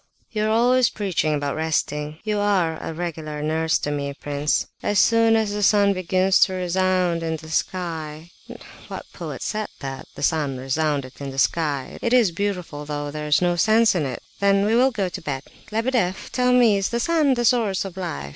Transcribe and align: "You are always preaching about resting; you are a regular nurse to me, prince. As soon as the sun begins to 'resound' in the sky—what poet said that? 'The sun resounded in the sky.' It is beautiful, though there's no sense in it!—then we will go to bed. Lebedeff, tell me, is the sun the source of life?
"You 0.31 0.45
are 0.45 0.49
always 0.49 0.89
preaching 0.89 1.35
about 1.35 1.55
resting; 1.55 2.17
you 2.23 2.39
are 2.39 2.79
a 2.81 2.91
regular 2.91 3.43
nurse 3.43 3.77
to 3.77 3.91
me, 3.91 4.15
prince. 4.19 4.65
As 4.81 4.97
soon 4.97 5.35
as 5.35 5.53
the 5.53 5.61
sun 5.61 5.93
begins 5.93 6.39
to 6.39 6.53
'resound' 6.53 7.21
in 7.21 7.35
the 7.35 7.51
sky—what 7.51 9.05
poet 9.13 9.43
said 9.43 9.67
that? 9.81 10.07
'The 10.15 10.23
sun 10.23 10.57
resounded 10.57 11.13
in 11.21 11.29
the 11.29 11.37
sky.' 11.37 11.99
It 12.01 12.13
is 12.13 12.31
beautiful, 12.31 12.83
though 12.83 13.11
there's 13.11 13.43
no 13.43 13.55
sense 13.57 13.93
in 13.93 14.07
it!—then 14.07 14.65
we 14.65 14.73
will 14.75 14.89
go 14.89 15.07
to 15.07 15.21
bed. 15.21 15.43
Lebedeff, 15.71 16.31
tell 16.31 16.51
me, 16.51 16.77
is 16.77 16.89
the 16.89 16.99
sun 16.99 17.35
the 17.35 17.45
source 17.45 17.85
of 17.85 17.95
life? 17.95 18.29